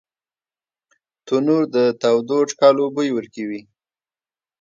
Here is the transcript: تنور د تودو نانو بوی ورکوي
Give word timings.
تنور 1.25 1.63
د 1.75 1.77
تودو 2.01 2.39
نانو 2.59 2.85
بوی 2.95 3.09
ورکوي 3.13 3.61